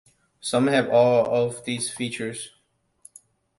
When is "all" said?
0.89-1.27